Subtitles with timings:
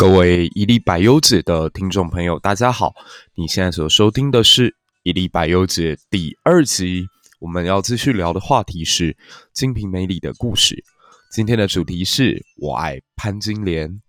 [0.00, 2.94] 各位一粒百优解的听众朋友，大家好！
[3.34, 7.06] 你现在所收听的是一粒百优解第二集，
[7.38, 9.12] 我们要继续聊的话题是
[9.52, 10.82] 《金瓶梅》里的故事。
[11.30, 14.00] 今天的主题是我爱潘金莲。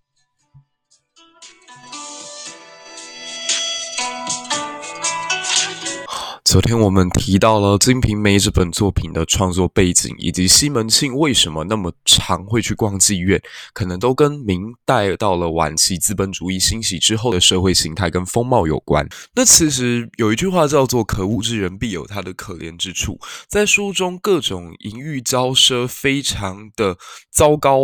[6.52, 13.40] 昨天我们提到了《金瓶梅》这本作品的创作背景，以及西门庆为什么那么常会去逛妓院，
[13.72, 19.08] 可能都跟明代到了晚期资本主义兴起之后的社会形态跟风貌有关。
[19.34, 26.98] 那其实有一句话叫做“可恶之人必有他的可怜之处”，在书中各种淫欲骄奢，非常的
[27.32, 27.80] 糟糕。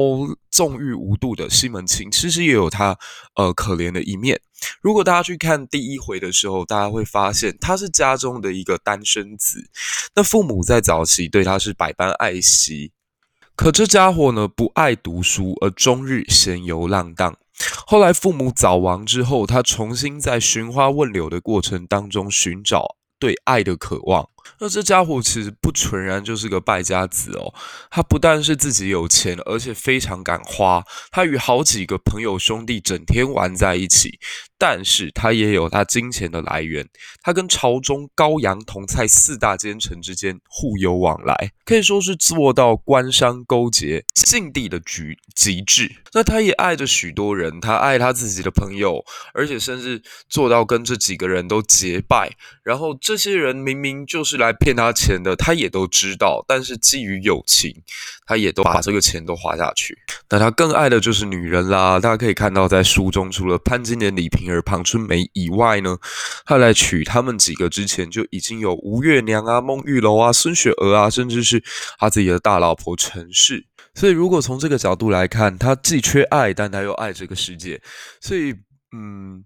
[0.51, 2.98] 纵欲无度的西门庆，其实也有他
[3.34, 4.41] 呃可怜的一面。
[4.80, 9.70] 如果大家去看第一回的时候，大家会发现他是家中的一个单身子。
[10.14, 12.92] 那父母在早期对他是百般爱惜，
[13.55, 17.36] 可这家伙呢，不爱读书，而终日闲游浪荡。
[17.86, 24.28] 后来父母早亡之后，他重新在寻花问柳的过程当中寻找对爱的渴望。
[24.61, 27.55] 那这家伙其实不纯然就是个败家子哦，
[27.91, 30.83] 他不但是自己有钱，而且非常敢花。
[31.11, 34.19] 他与好几个朋友兄弟整天玩在一起，
[34.57, 36.89] 但是他也有他金钱的来源。
[37.23, 45.91] 他跟朝中高阳同蔡四大奸臣之间互有往来，可以说是做到官商勾结、境地的局极致。
[46.15, 49.05] 那他也爱着许多人，他爱他自己的朋友，
[49.35, 52.35] 而且甚至做到跟这几个人都结拜。
[52.65, 54.55] 然后这些人明明就是来。
[54.58, 57.72] 骗他钱的，他也都知道，但是基于友情，
[58.27, 59.97] 他也都把这个钱都花下去。
[60.28, 62.00] 那他更爱的就是女人啦。
[62.00, 65.97] 大家可以看到，在书中除了潘金莲、李瓶儿、庞春梅以外呢，
[66.45, 71.62] 他来娶他们几个之前就已经有吴月娘啊、孟玉楼啊、孙雪娥啊，甚至是
[71.98, 73.64] 他自己的大老婆陈氏。
[73.95, 77.80] 所以，如果从这个角度来看，他既缺爱，但他又爱这个世界。
[78.20, 78.55] 所以，
[78.96, 79.45] 嗯。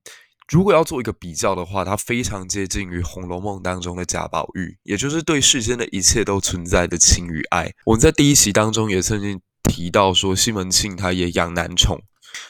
[0.52, 7.72] 如果要做一个比较的话，它非常接近于《红楼梦》当中的贾宝玉，也就是对世间的一切都存在的情与爱。
[7.86, 11.98] 我们在第一集当中也曾经提到说，西门庆他也养男宠，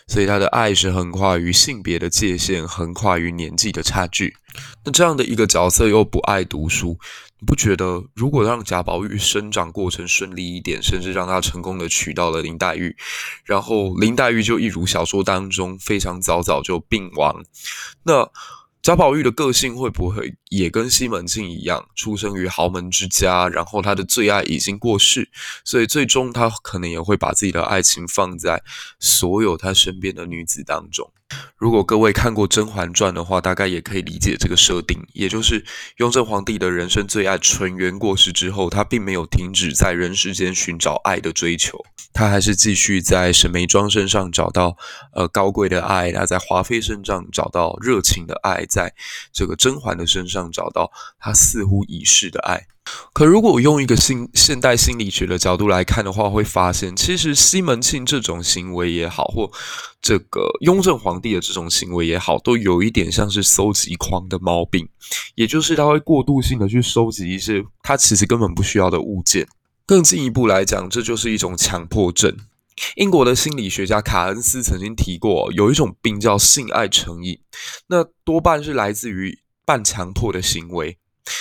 [0.08, 4.34] 所以他的爱是横跨于性别的界限，横跨于年纪的差距。
[4.84, 6.98] 那这样的一个角色又不爱读书。
[7.42, 12.96] 你不觉得，如果让贾宝玉生长过程顺利一点，甚至让他成功的娶到了林黛玉，
[13.44, 17.42] 然后林黛玉就一如小说当中非常早早就病亡，
[18.04, 18.30] 那
[18.80, 25.30] 贾宝玉的个性会不会也跟西门庆一样，出生于豪门之家，然后他的最爱已经过世，
[25.64, 28.62] 所以最终他可能也会把自己的爱情放在
[29.00, 31.10] 所有他身边的女子当中。
[31.56, 35.64] 如果各位看过《甄嬛传》的话，大概也可以理解这个设定，也就是
[35.96, 44.76] 雍正皇帝的人生最爱纯元过世之后，他并没有停止在人世间寻找爱的追求，他还是继续在沈眉庄身上找到
[45.14, 48.92] 呃高贵的爱，他在华妃身上找到热情的爱，在
[49.32, 52.66] 这个甄嬛的身上能找到他似乎已逝的爱。
[53.12, 59.48] 可如果用一个新现代心理学的角度来看的话，会发现其实西门庆这种行为也好，或
[60.00, 64.88] 这个雍正皇帝的这种行为也好，都有一点像是搜集狂的毛病，
[65.36, 69.46] 也就是他会过度性的去收集一些他其实根本不需要的物件。
[69.86, 72.36] 更进一步来讲，这就是一种强迫症。
[72.96, 77.38] 英国的心理学家卡恩斯曾经提过，有一种病叫性爱成瘾，
[77.86, 79.38] 那多半是来自于
[79.72, 80.98] 半强迫的行为。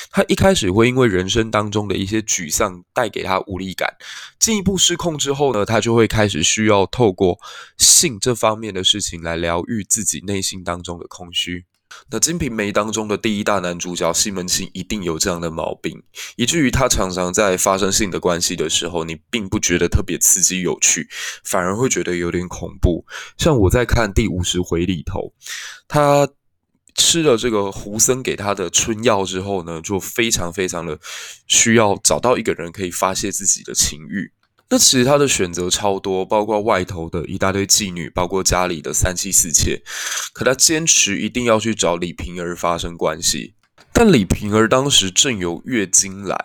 [0.09, 3.93] 他一开始会因为人生当中的一些沮丧带给他无力感，
[4.39, 7.37] 进一步失控之后呢，他就会开始需要透过
[7.77, 11.65] 性这方面的事情来疗愈自己内心当中的空虚。
[12.09, 16.01] 那《金瓶梅》当中的第一大男主角西门庆一定有这样的毛病，
[16.37, 21.09] 以至于他常常在发生性的关系的时候，你并不觉得特别刺激有趣，
[21.43, 23.05] 反而会觉得有点恐怖。
[23.37, 25.33] 像我在看第五十回里头，
[25.89, 26.29] 他。
[26.95, 30.99] 吃了这个胡僧给他的春药之后呢，就非常非常的
[31.47, 34.31] 需要找到一个人可以发泄自己的情欲。
[34.69, 39.81] 那其实他的选择超多，包括外头的一大堆妓女，包括家里的三妻四妾。
[40.31, 43.55] 可他坚持一定要去找李瓶儿发生关系。
[43.91, 46.37] 但李瓶儿当时正有月经来，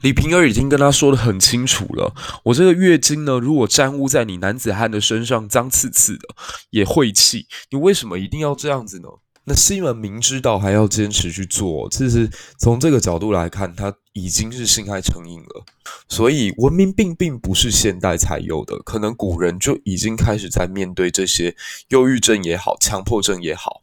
[0.00, 2.14] 李瓶儿已经跟他说得很清楚了：
[2.44, 6.28] 我这个月经呢，如果沾污在你男子汉的身上，脏刺刺的，
[6.70, 7.46] 也晦气。
[7.70, 9.08] 你为什么一定要这样子呢？
[9.46, 15.64] 那新闻明知道还要坚持去做，其实从这个角度来看，他已经是性爱成瘾了。
[16.08, 21.54] 所以文明病并不是现代才有的，可能古人就已经开始在面对这些
[21.88, 23.80] 忧郁症也好、强迫症也好。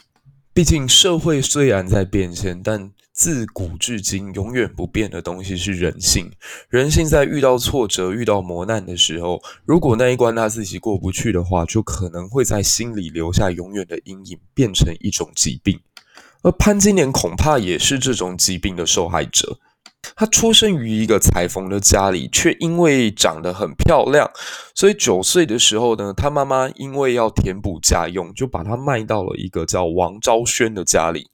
[0.51, 6.31] 毕竟社会虽然在变迁，但自古至今永远不变的东西是人性。
[6.69, 15.79] 人性在遇到挫折、遇到磨难的时候，如果那一关他自己过不去的话，就可能会在心里留下永远的阴影，变成一种疾病。
[16.41, 19.59] 而潘金莲恐怕也是这种疾病的受害者。
[20.15, 24.29] 她出生于一个裁缝的家里，却因为长得很漂亮，
[24.75, 31.29] 所以九岁的时候呢，她妈妈因为要填补家用，就把她卖到了一个叫王昭轩的家里。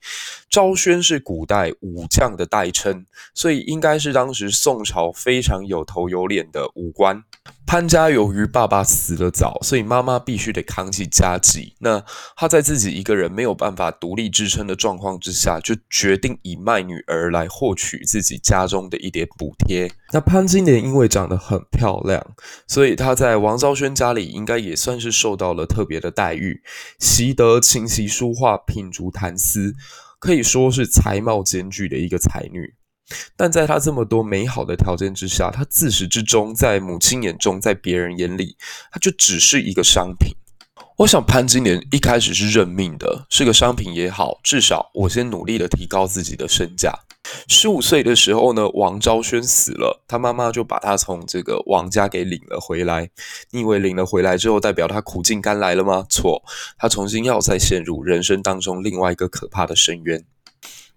[0.50, 7.24] 昭轩是古代武将的代称，所以应该是当时宋朝非常有头有脸的武官。
[7.66, 11.76] 潘家由于爸爸死得早，所以妈妈必须得扛起家计。
[11.80, 12.02] 那
[12.36, 19.92] 她在自己一个人没有办法独立支撑的状况之下，就决定以卖女儿来获取自己家中的一点补贴。
[20.14, 22.26] 那潘金莲因为长得很漂亮，
[22.68, 26.62] 所以她在王昭轩家里应该也算是受到了特别的待遇，
[27.00, 29.76] 习得琴棋书画、品竹弹丝，
[30.20, 32.76] 可以说是才貌兼具的一个才女。
[33.36, 38.58] 但在他这么多美好的条件之下，他自始至终在母亲眼中，在别人眼里，
[38.92, 40.36] 他就只是一个商品。
[40.98, 46.92] 我想潘金莲一开始是认命的，是个商品也好，至少我先努力的提高自己的身价。
[47.48, 53.10] 十五岁的时候呢，王昭轩死了，他妈妈就把他从这个王家给领了回来。
[53.52, 56.06] 你以为领了回来之后，代表他苦尽甘来了吗？
[56.10, 56.42] 错，
[56.78, 60.24] 他重新要再陷入人生当中另外一个可怕的深渊。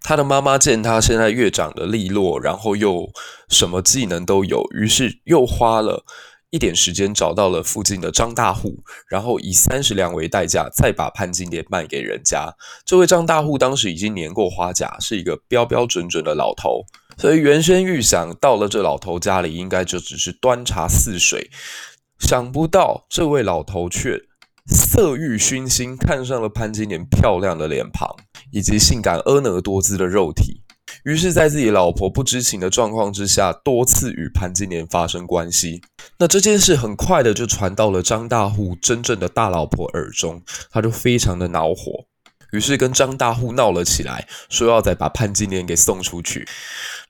[0.03, 3.11] 他的妈妈见他现在越长得利落，然后又
[3.49, 6.05] 什么技能都有，于是又花了
[6.51, 12.53] 一点时间找到了附近的张大户，然后以三十两为代价再把潘金莲卖给人家。
[12.85, 16.85] 这位张大户当时已经年过花甲，是一个标标准准的老头，
[17.17, 21.51] 所以原先预想到了这老头家里应该就只是端茶似水，
[22.19, 24.19] 想不到这位老头却
[24.67, 28.17] 色欲熏心，看上了潘金莲漂亮的脸庞。
[28.53, 30.63] 以及性感婀娜多姿的肉体，
[31.05, 35.81] 于是，在自己老婆不知情的状况之下，多次与潘金莲发生关系。
[36.19, 42.07] 那这件事很快的就传到了张大户真正的大老婆耳中，他就非常的恼火，
[42.53, 46.47] 于是跟张大户闹了起来，说要再把潘金莲给送出去。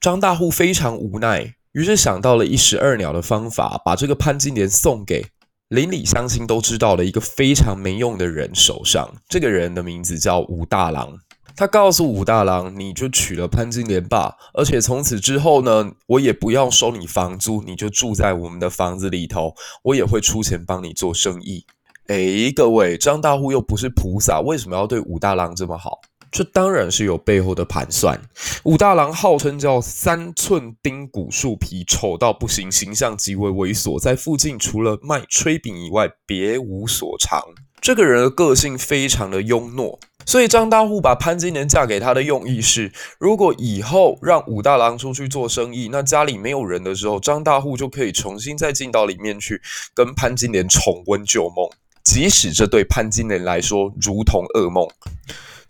[0.00, 5.26] 张大户非常无奈，于是想到了一石二鸟的方法，把这个潘金莲送给
[5.68, 9.16] 邻里乡亲都知道了一个非常没用的人手上。
[9.28, 11.18] 这个人的名字叫武大郎。
[11.56, 21.66] 他告诉武大郎：“你就娶了潘金莲吧，而且从此之后呢，我也不要收你房租，你就住在我们的房子里头，我也会出钱帮你做生意。”
[22.08, 26.00] 诶，各位，张大户又不是菩萨，为什么要对武大郎这么好？
[26.32, 28.20] 这当然是有背后的盘算。
[28.64, 37.42] 武大郎号称叫三寸丁骨树皮，丑到不行，形象极为猥琐，在附近除了卖炊饼以外，别无所长。
[37.80, 39.98] 这个人的个性非常的庸懦。
[40.26, 49.60] 所以张大户把潘金莲嫁给他的用意是，如果以后让武大郎出去做生意，那家里没有人的时候，张大户就可以重新再进到里面去
[49.92, 51.68] 跟潘金莲重温旧梦，
[52.04, 54.86] 即使这对潘金莲来说如同噩梦。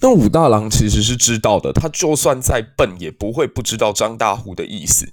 [0.03, 5.07] 那武大郎其实是知道的，他就算再笨，也不会不知道张大户的意思。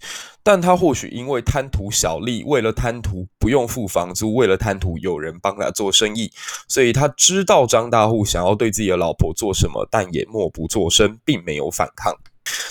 [0.47, 6.31] 但他或许因为贪图小利，为了贪图不用付房租，为了贪图有人帮他做生意，
[6.69, 12.15] 所以他知道张大户想要对自己的老婆做什么，但也默不作声，并没有反抗。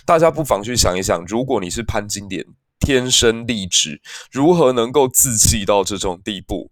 [0.06, 2.42] 大家不妨去想一想，如果你是潘金莲，
[2.80, 4.00] 天生丽质，
[4.32, 6.70] 如何能够自弃到这种地步？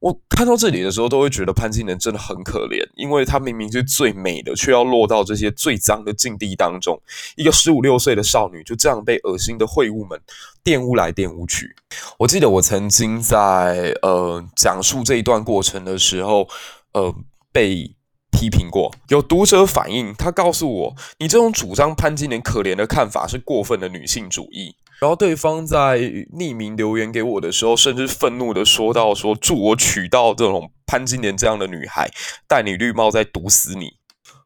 [0.00, 6.98] 我看到这里的时候，都会觉得潘金莲真的很可怜，因为她明明是最美的，却要落到这些最脏的境地当中。
[7.36, 10.18] 一个十五六岁的少女，就这样被恶心的秽物们
[10.64, 11.74] 玷污来玷污去。
[12.18, 16.48] 我记得我曾经在呃讲述这一段过程的时候，
[16.92, 17.14] 呃
[17.52, 17.94] 被
[18.30, 18.90] 批评过。
[19.08, 24.74] 有读者反映，他告诉我，你这种主张潘金莲可怜的看法是过分的女性主义。
[25.00, 32.10] 然后对方在匿名留言给我的时候，甚至愤怒的说到：“说祝我娶到这种潘金莲这样的女孩，
[32.46, 33.94] 戴你绿帽再毒死你。”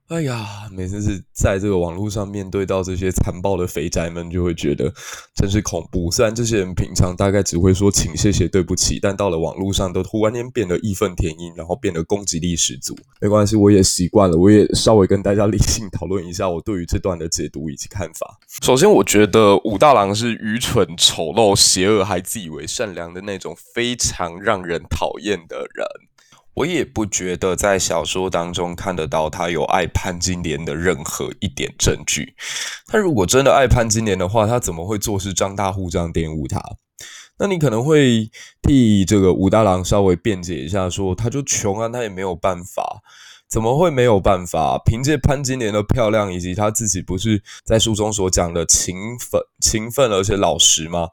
[0.08, 4.92] 哎呀，每次是在这个网络上面对到这些残暴的肥宅们，就会觉得
[5.34, 6.10] 真是恐怖。
[6.10, 12.94] 虽然这些人平常大概只会说请、谢谢、对不起，但到了网络上都突然间变得义愤填膺，然后变得攻击力十足。
[13.18, 18.38] 没关系，我也习惯了，我也稍微跟大家 理性讨论一下我对于这段的解读以及看法。
[18.62, 25.86] 首先，我觉得武大郎是愚蠢、丑陋、邪恶，还自以为善良的那种非常让人讨厌的人。
[26.54, 32.34] 我也不觉得在小说当中看得到他有爱潘金莲的任何一点证据。
[32.86, 36.60] 他如果真的爱潘金莲的话，他怎么会坐视张大户这样玷污他？
[37.38, 38.30] 那你可能会
[38.62, 43.02] 替这个武大郎稍微辩解一下说，他就穷啊，他也没有办法。
[43.46, 44.80] 怎么会没有办法？
[44.84, 51.08] 凭借潘金莲的漂亮，以及她自己不是在书中所讲的勤奋、勤奋而且老实吗？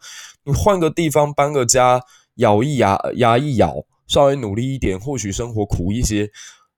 [0.46, 2.02] 你换个地方搬个家，
[2.36, 3.76] 咬一牙，牙一咬，
[4.12, 6.30] 稍微努力一点，或许生活苦一些，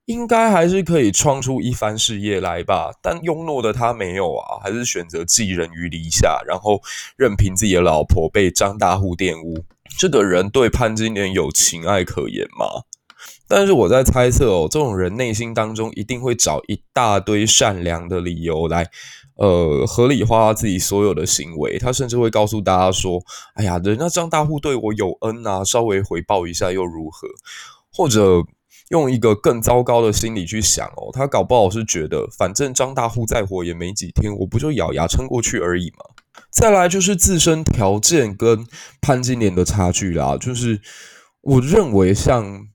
[0.05, 2.91] 应该还是可以创出一番事业来吧。
[3.01, 6.79] 但庸懦的他没有啊，还是选择寄人于篱下，然后
[7.17, 9.65] 任凭自己的老婆被张大户玷污。
[9.97, 12.83] 这个人对潘金莲有情爱可言吗？
[13.45, 18.89] 但是我在猜测哦，这种人内心当中一定会找一大堆善良的理由来，
[19.35, 21.77] 呃，合理化自己所有的行为。
[21.77, 23.21] 他甚至会告诉大家说
[23.53, 27.27] ：“哎呀，人家张大户对我有恩啊，稍微回报一下又如何？”
[27.93, 28.41] 或者
[28.89, 36.05] 用一个更糟糕的心理去想哦，他搞不好是觉得，反正张大户再活也没几天，我不就咬牙撑过去而已嘛。
[36.49, 38.65] 再来就是自身条件跟
[39.01, 40.81] 潘金莲的差距啦，就是
[41.41, 42.69] 我认为像。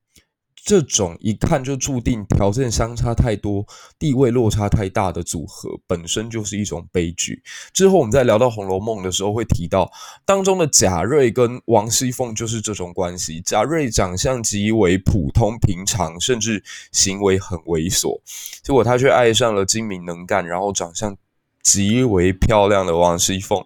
[0.68, 3.64] 这种一看就注定条件相差太多、
[3.98, 7.42] 地位落差太大的组合，本身就是一种悲剧。
[7.72, 9.90] 之后我们在聊到《红楼梦》的时候会提到，
[10.26, 13.40] 当中的贾瑞跟王熙凤就是这种关系。
[13.40, 18.20] 贾瑞长相极为普通平常，甚至行为很猥琐，
[18.62, 21.16] 结果他却爱上了精明能干，然后长相
[21.62, 23.64] 极为漂亮的王熙凤。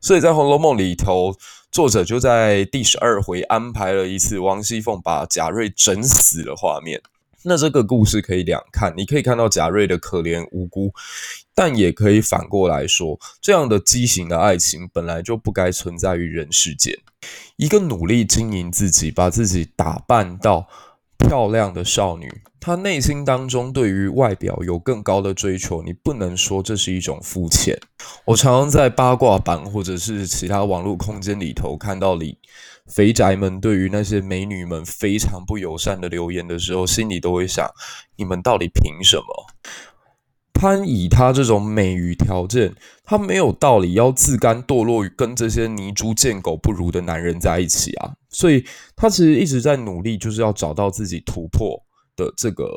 [0.00, 1.36] 所以在《红楼梦》里头。
[1.70, 7.00] 作者就在第十二回安排了一次王熙凤把贾瑞整死的画面。
[7.44, 10.92] 那这个故事可以两看，你可以看到贾瑞的可怜无辜，
[11.54, 16.92] 但也可以反过来说，这样的畸形的爱情本来就不该存在于人世间。
[17.56, 20.66] 一个努力经营自己，把自己打扮到
[21.18, 27.78] 漂亮的少女，她内心当中对于外表有更高的追求，你不能说这是一种肤浅。
[28.24, 32.38] 我常常在八卦版或者是其他网络空间里头看到里
[32.86, 37.68] 肥宅们对于那些美女们非常不友善的留言的时候，心里都会想：
[38.16, 39.24] 你们到底凭什么？
[40.54, 48.14] 潘以他这种美与条件，他没有道理要自甘堕落于跟这些泥猪贱狗不如的男人在一起啊！
[48.30, 51.80] 所以他其实一直在努力，就是要找到自己突破
[52.16, 52.68] 的这个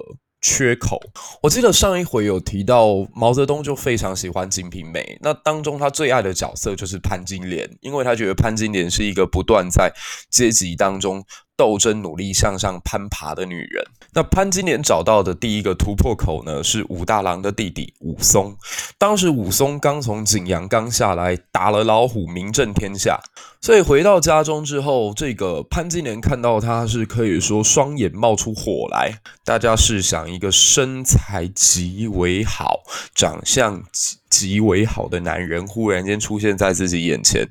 [0.41, 0.99] 缺口。
[1.43, 9.93] 我记得上一回有提到毛泽东就非常喜欢《金瓶梅》，那当中他最爱的角色就是潘金莲，因为他觉得潘金莲是一个不断在
[10.29, 11.23] 阶级当中
[11.55, 13.83] 斗争、努力向上攀爬的女人。
[14.13, 18.57] 那潘金莲找到的第一个突破口呢，是武大郎的弟弟武松。
[18.97, 23.19] 当时武松刚从景阳冈下来，打了老虎，名震天下。
[23.63, 29.21] 所以回到家中之后，这个潘金莲看到他是可以说双眼冒出火来。
[29.45, 32.79] 大家试想，一个身材极为好、
[33.13, 37.47] 长相极极为好的男人，忽然间出现在自己眼前，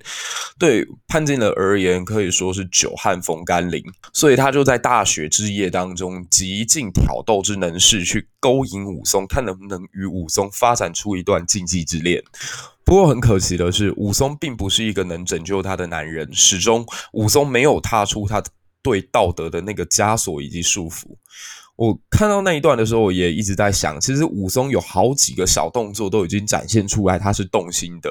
[0.59, 3.81] 对潘金莲而言可以说是久旱逢甘霖。
[4.13, 12.21] 所以他就在大雪之夜当中，极尽挑逗之能事，去勾引武松，看能不能与武松发展出一段禁忌之恋。
[12.85, 18.43] 不过很可惜的是，武松并不是一个能拯救他的男人，始终武松没有踏出他
[18.83, 21.05] 对道德的那个枷锁以及束缚。
[21.77, 28.11] 我看到那一段的时候，我也一直在想，其实武松有好几个小动作都已经展现出来，他是动心的。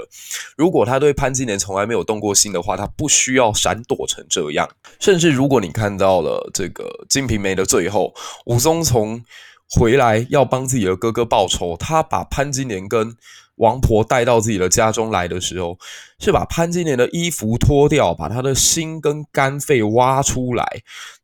[0.58, 4.68] 如果他对潘金莲从来没有动过心的话，他不需要闪躲成这样。
[5.00, 8.12] 甚至如果你看到了这个《金瓶梅》的最后，
[8.46, 9.24] 武松从
[9.70, 13.16] 回来要帮自己的哥哥报仇，他把潘金莲跟
[13.60, 15.78] 王婆带到自己的家中来的时候，
[16.20, 20.66] 是把潘金莲的衣服脱掉，把她的心跟肝肺挖出来。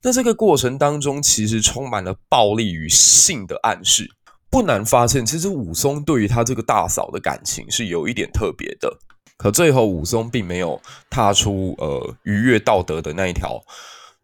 [0.02, 4.12] 那这个过程当中，其实充满了暴力与性的暗示。
[4.50, 9.00] 不难发现，其实武松对于他这个大嫂的感情是有一点特别的。
[9.38, 13.62] 可最后，武松并没有踏出呃逾越道德的那一条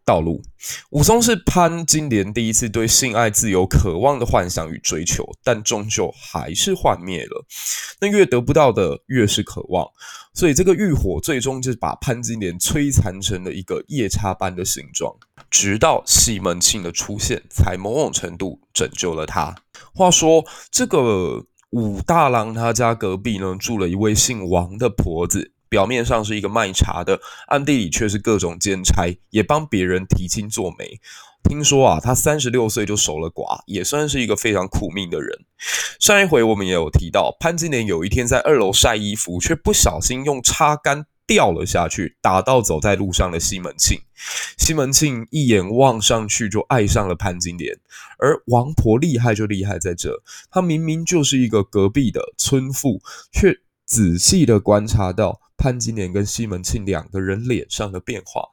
[0.04, 0.42] 道路。
[0.90, 7.44] 武松是潘金莲第一次对性爱自由渴望的幻想与追求，但终究还是幻灭了。
[8.00, 9.88] 那越得不到的，越是渴望，
[10.34, 15.14] 所以这个欲火最终就把潘金莲摧残成了一个夜叉般的形状。
[15.50, 19.54] 直到西门庆的出现，才某种程度拯救了他。
[19.94, 25.51] 话说，这个武大郎他家隔壁呢，住了一位姓王的婆子。
[25.72, 31.00] 表面上是一个卖茶的，暗地里却是各种兼差，也帮别人提亲做媒。
[31.42, 35.46] 听说啊，他三十六岁就守了寡，也算是一个非常苦命的人。
[35.98, 43.98] 上一回我们也有提到，潘金莲有一天在二楼晒衣服，却不小心用插杆掉了下去，打到走在路上的西门庆。
[44.58, 47.74] 西门庆一眼望上去就爱上了潘金莲，
[48.18, 53.00] 而王婆厉害就厉害在这，她明明就是一个隔壁的村妇，
[53.32, 53.58] 却。
[53.92, 58.48] 仔细的观察到潘金莲跟西门庆两个人脸上的变化。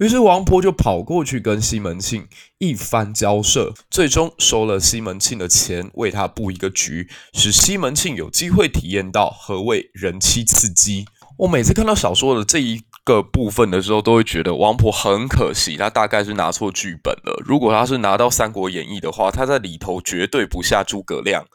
[0.00, 2.26] 于是王婆就跑过去跟西门庆
[2.58, 11.06] 一番交涉，最终收了西门庆的钱，为他布一个局，使西门庆有机会体验到何谓人妻刺激。
[11.36, 17.40] 我每次看到小说的这一个部分的时候，都会觉得王婆很可惜，她大概是拿错剧本了。
[17.46, 21.46] 如果她是拿到《三国演义》的话，她在里头绝对不下诸葛亮。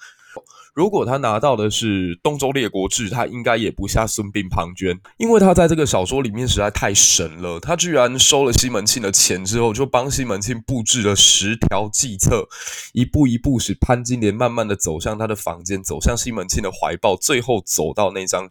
[0.74, 7.60] 如果他拿到的是《东周列国志》，他应该也不下孙膑、庞涓，因为他在这个小说里面实在太神了。
[7.60, 12.48] 他居然收了西门庆的钱之后，就帮西门庆布置了十条计策，
[12.94, 18.50] 一步一步使潘金莲慢慢的走向他的房间，走向西门庆的怀抱，最后走到那张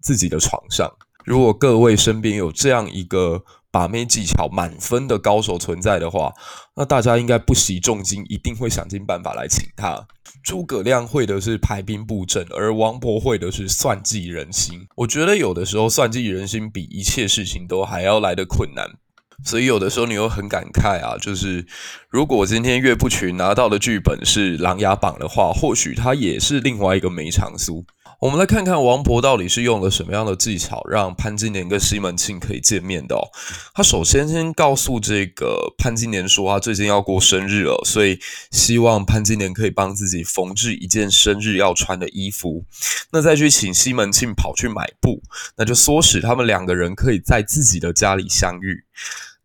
[0.00, 0.90] 自己的床上。
[1.24, 6.32] 如果各位身边有这样一个把妹技巧满分的高手存在的话，
[6.76, 10.06] 那大家应该不惜重金，一定会想尽办法来请他。
[10.42, 14.86] 诸葛亮会的是排兵布阵，而王勃会的是算计人心。
[14.96, 18.86] 我觉得有的时候算计人心比一切事情都还要来得困难，
[19.44, 21.66] 所以有的时候你又很感慨啊，就是
[22.08, 27.84] 如果今天岳不群拿到的剧本是《琅琊榜》的话，或许他也是另外一个梅长苏。
[28.18, 33.28] 我们来看看王婆到底是用了什么样的技巧，让潘金莲跟西门庆可以见面的哦。
[33.74, 38.18] 他首先先告诉这个潘金莲说，他最近要过生日了，所以
[38.50, 42.64] 希望潘金莲可以帮自己缝制一件生日要穿的衣服。
[43.12, 45.22] 那再去请西门庆跑去买布，
[45.56, 48.84] 那就唆使他们两个人可以在自己的家里相遇。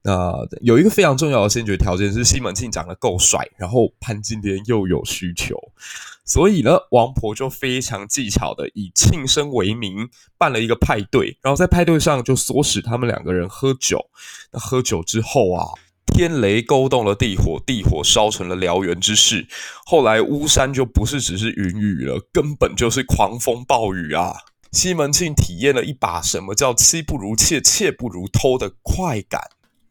[0.03, 5.55] 那有一个非常重要的先决条件是西门庆长得够帅，然后潘金莲又有需求。
[6.31, 10.07] 所以呢，王婆就非常技巧的以庆生为名
[10.37, 13.99] 办了一个派对，然后在派对上就唆使他们两个人喝酒。
[14.53, 15.67] 那喝酒之后啊，
[16.15, 19.45] 天雷勾动了地火，地火烧成了燎原之势。
[19.85, 24.33] 后来巫山就不是只是云雨了，根本就是狂风暴雨啊！
[24.71, 29.41] 西门庆体验了一把什么叫妻不如妾，妾不如偷的快感。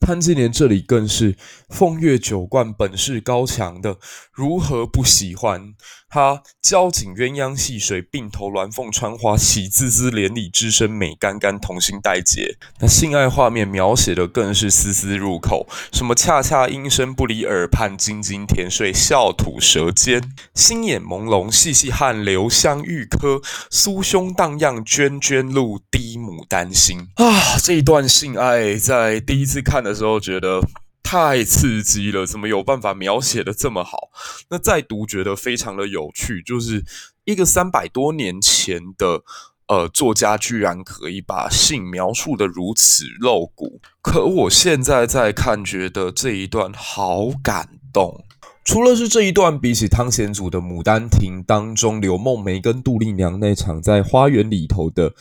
[0.01, 1.37] 潘金莲这里更是
[1.69, 3.99] 风月酒惯，本事高强的，
[4.33, 5.75] 如何不喜欢？
[6.13, 12.57] 他交颈鸳鸯戏水，鬓头鸾凤穿花，喜滋滋连理枝生，美干干同心带结。
[12.81, 20.21] 那性爱画面描写的更是丝丝入口，什么恰恰音声不离耳畔，津津甜睡笑吐舌尖，
[20.53, 27.57] 星眼朦胧细细汗流香玉颗，酥胸荡漾涓涓露滴牡丹心啊！
[27.63, 30.61] 这一段性爱在第一次看的的时候觉得。
[31.03, 32.25] 太刺激了！
[32.25, 34.11] 怎么有办法描写的这么好？
[34.49, 36.85] 那再读觉得非常的有趣，就是
[37.25, 39.25] 一个三百多年前的
[39.67, 43.81] 呃作家，居然可以把性描述的如此露骨。
[44.01, 48.25] 可我现在在看，觉得这一段好感动。
[48.65, 55.13] 除了是这一段，比起汤显祖的《牡丹亭》当中柳梦梅跟杜丽娘那场在花园里头的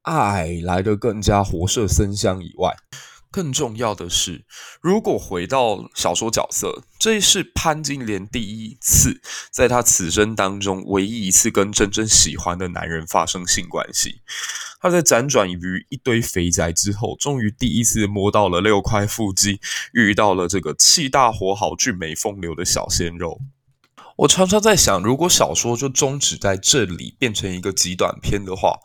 [0.00, 2.74] 爱来得更加活色生香以外。
[3.34, 4.44] 更重要的是，
[4.80, 9.20] 如果回到小说角色，这是潘金莲第一次
[9.50, 14.20] 在她此生当中唯一一次跟真正喜欢的男人发生性关系。
[14.80, 19.58] 她在辗转于一堆肥宅之后，终于第一次摸到了六块腹肌，
[19.92, 23.40] 遇到了这个气大活好、俊美风流的小鲜肉。
[24.16, 28.78] 我常常在想，如果小说就终止在这里，变成一个极短篇的话，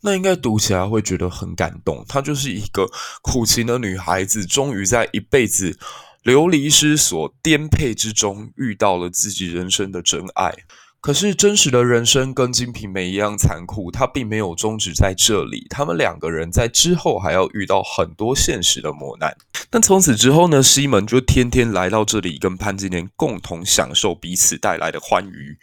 [0.00, 2.04] 那应该读起来会觉得很感动。
[2.08, 2.88] 她就是一个
[3.22, 5.78] 苦情的女孩子，终于在一辈子
[6.22, 10.54] 流离失所、颠沛之中，遇到了自己人生的真爱。
[11.04, 15.66] 可是真实的人生跟《金瓶梅》一样残酷，他并没有终止在这里。
[15.68, 19.36] 他们两个人在之后还要遇到很多现实的磨难。
[19.68, 25.58] 但从此之后呢，西门就天天来到这里，跟潘金莲共同享受彼此带来的欢愉。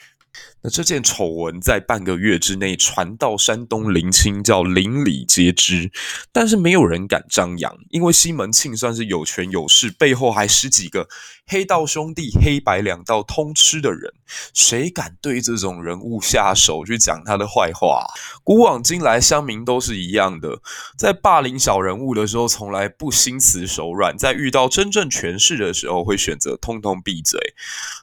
[0.64, 5.92] 那这件丑闻在半个月之内传到山东临清，叫邻里皆知，
[6.32, 11.08] 但是没有人敢张扬，因为西门庆算是有权有势，背后还十几个
[11.48, 14.14] 黑道兄弟，黑白两道通吃的人，
[14.54, 18.06] 谁敢对这种人物下手去讲他的坏话？
[18.44, 20.60] 古往今来，乡民都是一样的，
[20.98, 27.40] 在霸凌小人物的时候，从来不心慈手软，在遇到真正权势的时候，会选择通通闭嘴。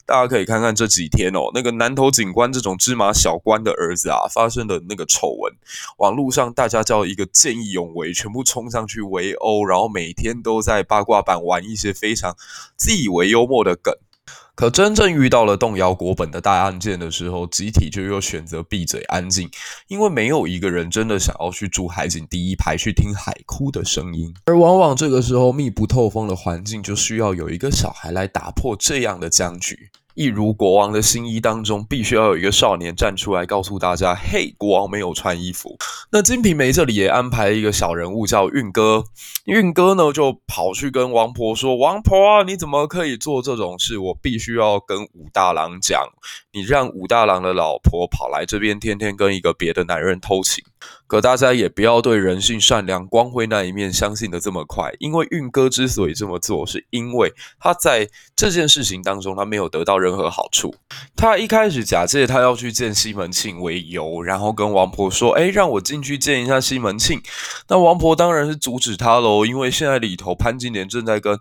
[0.04, 5.52] 大家可以看看这几天哦，那个南投警官这种芝麻小官的儿子啊，发生的那个丑闻，
[5.98, 12.36] 网络上大家叫一个见义勇为，全部冲上去围殴，然后每天都在八卦版玩一些非常
[12.76, 13.94] 自以为幽默的梗。
[14.54, 19.48] 可真正遇到了动摇国本的大案件的时候，集体就又选择闭嘴安静，
[19.86, 24.34] 因为没有一个人真的想要去住海景第一排去听海哭的声音。
[24.46, 29.90] 而往往这个时候密不透风的环境，就需要有一个小孩来打破这样的僵局。
[30.18, 35.76] 一如国王的新衣当中，必须要有一个少年站出来告诉大家：“嘿，国王没有穿衣服。”
[36.10, 39.04] 那《金瓶梅》这里也安排了一个小人物叫运哥，
[39.44, 43.96] 运哥呢就跑去跟王婆说：“王婆啊，你怎么可以做这种事？
[43.96, 46.02] 我必须要跟武大郎讲，
[46.52, 50.64] 你让武大郎的老婆跑来这边，天天跟一个别的男人偷情。”
[51.06, 60.74] 可大家也不要对人性善良、光辉那一面相信的这么快，因为运哥之所以这么做，是因为他在这件事情当中他没有得到任何好处。
[61.16, 67.20] 他一开始假借他要去见西门庆为由，然后跟王婆说：“哎，让我进去见一下西门庆。”
[67.68, 71.38] 那王婆当然是阻止他喽，因为现在里头潘金莲正在跟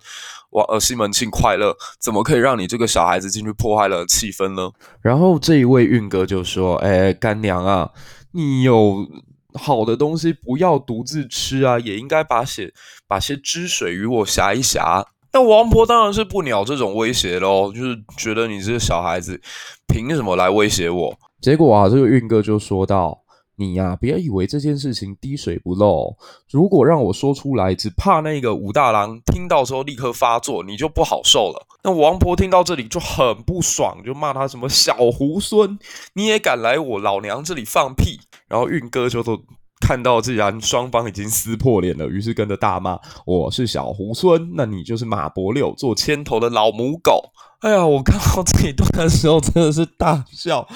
[0.52, 4.72] 王呃西门庆快乐，怎么可以让你这个小孩子进去破坏了气氛呢？
[5.02, 7.90] 然后这一位运哥就说：“哎，干娘啊，
[8.38, 9.06] 你有。”
[9.54, 12.72] 好的东西不要独自吃啊，也应该把些
[13.08, 15.08] 把些汁水与我挟一挟。
[15.34, 19.42] 那王婆当然是不鸟这种威胁喽，就是觉得你这个小孩子
[19.88, 21.18] 凭什么来威胁我？
[21.42, 23.20] 结果啊，这个运哥就说道
[23.58, 26.16] ：“你呀、啊，不要以为这件事情滴水不漏，
[26.52, 35.80] 如果让我说出来，只怕那个武大郎听到之后立刻发作，你就不好受了。”那王婆听到这里就很不爽，就骂他什么小猢狲，
[36.14, 38.20] 你也敢来我老娘这里放屁？
[38.48, 39.38] 然后运哥就都
[39.80, 47.32] 看到，既然双方已经撕破脸了，于是跟着大骂：“我是小猢猻，那你就是马伯六做牵头的老母狗。”
[47.62, 50.68] 哎呀，我看到这一段的时候真的是大笑。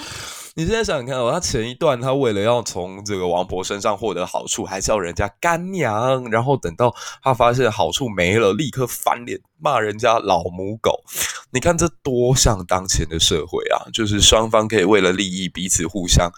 [0.55, 11.03] 你现在想想看哦，他前一段他为了要从这个王婆身上获得好处，还叫人家干娘，然后等到他发现好处没了，立刻翻脸骂人家老母狗。
[11.51, 13.87] 你看这多像当前的社会啊！
[13.93, 16.29] 就是双方可以为了利益彼此互相。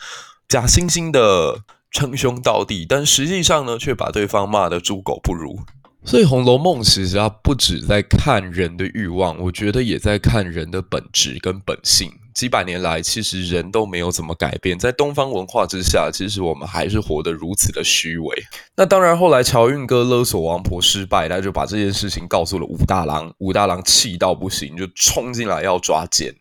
[0.54, 5.60] 假惺惺的称兄道弟，但实际上呢，却把对方骂得猪狗不如。
[6.06, 12.12] 所以《红楼梦》其实它不只在看人的欲望，我觉得也在看人的本质跟本性。
[12.36, 18.44] 几百年来，其实人都没有怎么改变，在东方文化之下，其实我们还是活得如此的虚伪。
[18.76, 26.32] 那当然，后来乔运哥勒索王婆失败，他就把这件事情告诉了武大郎，武大郎气到不行，就冲进来要抓奸。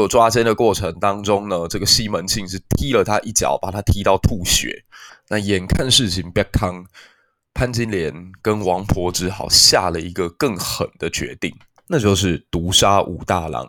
[0.00, 4.84] 有抓奸的过程当中呢，这个西门庆是踢了他一脚，把他踢到吐血。
[5.28, 6.84] 那眼看事情别康，
[7.54, 11.50] 潘金莲跟王婆只好下了一个更狠的决定，
[11.88, 13.66] 那就是毒杀武大郎。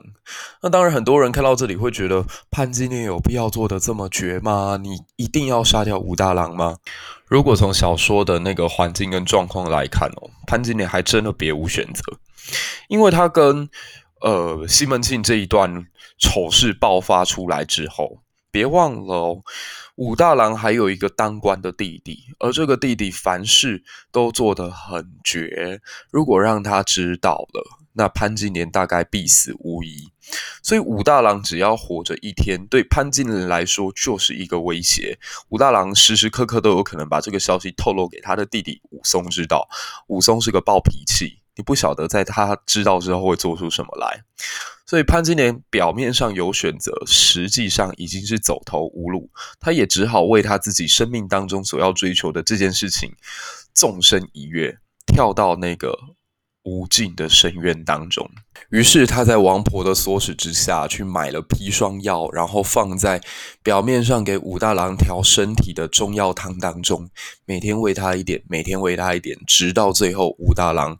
[0.61, 4.77] 那当然，很多人看到这里会觉得潘金莲有必要做得这么绝吗？
[4.81, 6.75] 你一定要杀掉武大郎吗？
[7.25, 12.01] 如果从小说的那个环境跟状况来看哦，潘金莲还真的别无选择，
[12.89, 13.69] 因为他跟
[14.21, 15.87] 呃西门庆这一段。
[16.19, 19.43] 丑事爆发出来之后，别忘了，
[19.97, 25.79] 武大郎还有一个当官的弟弟，而这个弟弟凡事都做得很绝。
[26.09, 30.11] 如果让他知道了，那潘金莲大概必死无疑。
[30.63, 35.19] 所以武大郎只要活着一天，对潘金莲来说就是一个威胁。
[35.49, 39.69] 武大郎时时刻刻都有可能把这个消息透露给他的弟弟武松知道。
[40.07, 44.23] 武松是个暴脾气，你不晓得在他知道之后会做出什么来。
[44.85, 49.29] 所以潘金莲表面上有选择，实际上已经是走投无路。
[49.59, 53.11] 他也只好为他自己生命当中所要追求的这件事情，
[53.73, 55.99] 纵身一跃，跳到那个
[56.63, 58.29] 无尽的深渊当中。
[58.69, 63.21] 于是他在王婆的唆使之下去买了砒霜药，然后放在
[63.61, 67.09] 表面上给武大郎调身体的中药汤当中，
[67.43, 70.97] 每天喂他一点，每天喂他一点，直到最后武大郎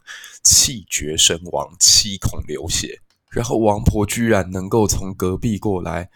[0.48, 3.00] 气绝身亡，七孔流血。
[3.30, 6.08] 然后王婆居然能够从隔壁过来，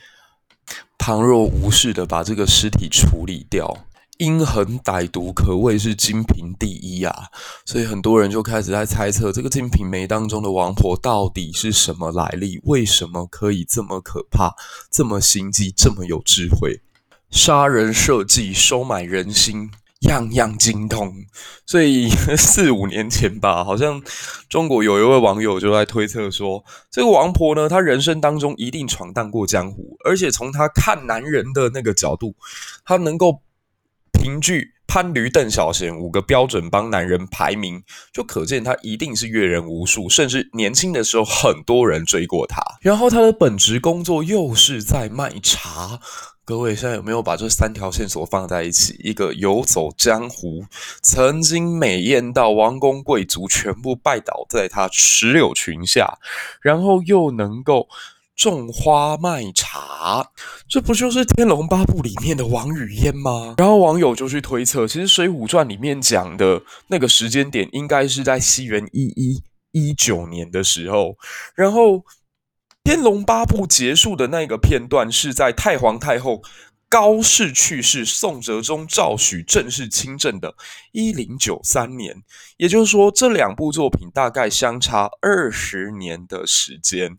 [0.96, 7.28] 旁若无事的把这个尸体处理掉，阴狠歹毒，可谓是金瓶第一啊！
[7.66, 12.58] 所以很多人就开始在猜测，这个《金瓶梅》当中的王婆到底是什么来历？
[12.64, 14.54] 为什么可以这么可怕、
[14.90, 16.80] 这么心机、这么有智慧，
[17.30, 19.70] 杀人设计、收买人心？
[20.08, 21.12] 样样精通，
[21.66, 24.02] 所以 四五年前吧，好像
[24.48, 32.34] 中国有一位网友就在推测说，这个王婆呢，她人生当中一定闯荡过江湖，而且从她看男人的那个角度，
[32.84, 33.42] 她能够
[34.12, 42.60] 凭据潘驴邓小闲五个标准帮男人排名，就可见她一定是阅人无数，甚至年轻的时候很多人追过她。
[42.80, 46.00] 然后她的本职工作又是在卖茶。
[46.44, 48.96] 各位现在有没有把这三条线索放在一起？
[48.98, 50.64] 一个游走江湖，
[51.00, 56.18] 曾经美艳到王公贵族全部拜倒在他石榴裙下，
[56.60, 57.86] 然后又能够
[58.34, 60.32] 种花卖茶，
[60.68, 63.54] 这不就是《天龙八部》里面的王语嫣吗？
[63.58, 71.16] 然后网友就去推测，其实《水浒传》里面讲的那个时间点，应该是在西元一一一九年的时候，
[71.54, 72.02] 然后。
[72.84, 76.42] 天龙八部结束的那个片段是在太皇太后
[76.88, 80.54] 高氏去世，宋哲宗赵许正式亲政的
[80.90, 82.22] 一零九三年。
[82.56, 87.16] 也就是说，这两部作品大概相差二十年的时间。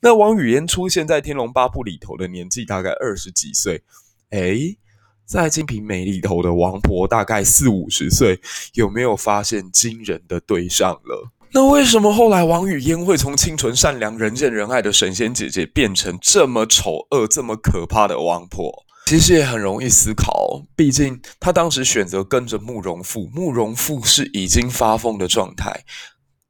[0.00, 3.82] 那王语嫣出现在天龙八部里头的年纪大概二十几岁，
[4.30, 4.78] 诶
[5.24, 8.38] 在《金瓶梅》里头的王婆大概四五十岁，
[8.74, 11.32] 有没有发现惊人的对上了？
[11.52, 18.84] 那为什么后来王语嫣会从清纯善良、人见人爱的神仙姐姐，变成这么丑恶、这么可怕的王婆？
[19.06, 25.84] 其实也很容易思考，毕竟她当时选择跟着慕容复，慕容复是已经发疯的状态，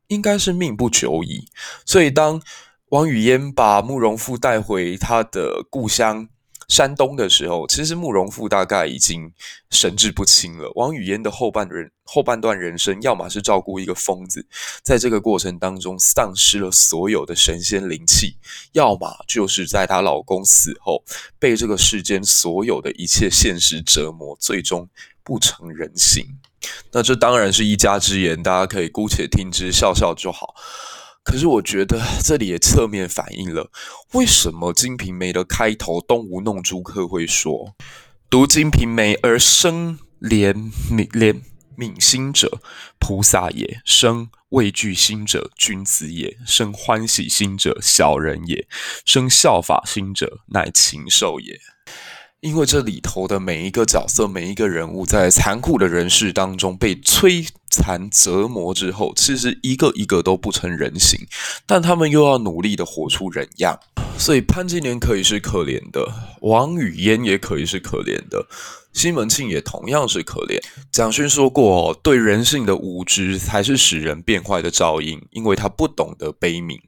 [0.08, 1.46] 应该是命不久矣。
[1.84, 2.40] 所以当
[2.88, 6.28] 王语嫣把慕容复带回他的故乡。
[6.68, 9.32] 山东的时候，其实慕容复大概已经
[9.70, 10.70] 神志不清了。
[10.74, 14.46] 王语嫣的后半人后半段人生，要么是照顾一个疯子，
[14.82, 18.36] 在这个过程当中丧失了所有的神仙灵气，
[18.72, 21.04] 要么就是在她老公死后，
[21.38, 24.88] 被这个世间所有的一切现实折磨，最终
[25.22, 26.38] 不成人形。
[26.90, 30.54] 那这当然是一家之言，大家可以姑且听之，笑笑就好。
[31.26, 33.72] 可是我觉得这里也侧面反映了
[34.12, 37.74] 为什么《金瓶梅》的开头东吴弄珠客会说
[38.30, 40.54] ：“读金瓶梅而生怜
[40.88, 41.42] 悯怜
[41.76, 42.60] 悯心者，
[43.00, 48.66] 菩萨也；生畏惧心者，君子也；生欢喜心者，小人也；
[49.04, 51.58] 生效法心者，乃禽兽也。”
[52.46, 61.26] 因为这里头的每一个角色、每一个人物，在残酷的人世当中被摧残折磨之后，其实一个一个都不成人形，
[61.66, 63.80] 但他们又要努力的活出人样。
[64.16, 66.08] 所以潘金莲可以是可怜的，
[66.40, 68.46] 王语嫣也可以是可怜的，
[68.92, 70.62] 西门庆也同样是可怜。
[70.92, 76.78] 蒋勋说过：“对人性的无知，才是使人变坏的照应，因为他不懂得悲悯。”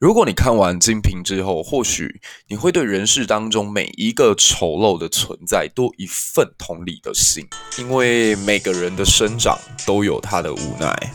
[0.00, 7.44] 如果你看完《金瓶》之后，或许你会对人世当中每一个丑陋的存在多一份同理的心，
[7.78, 11.12] 因为每个人的生长都有他的无奈。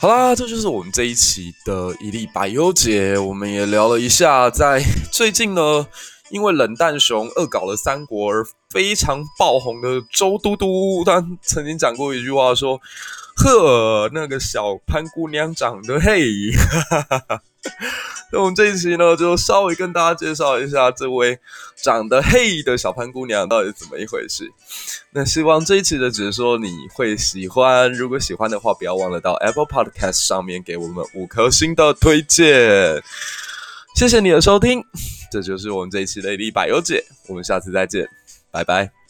[0.00, 5.86] 好啦，这就是我们这一期的一粒百忧解，我们也聊了一下，在最近呢，
[6.30, 12.80] 因为冷淡熊恶搞了三国而非常爆红的周都督，他曾经讲过一句话说。
[13.36, 17.42] 呵，那个小潘姑娘长得嘿，哈哈哈。
[18.30, 21.40] 那我们这一期呢，就稍微跟大家介绍一下这位
[21.82, 24.48] 长得嘿的小潘姑娘到底怎么一回事。
[25.10, 33.02] 那希望这一期的解说你会喜欢，如果喜欢的话，不要忘了到 Apple Podcast 上面给我们五颗星的推荐。
[33.94, 34.82] 谢谢你的收听，
[35.30, 38.06] 这就是我们这一期的一百优解，我们下次再见，
[38.50, 39.03] 拜拜。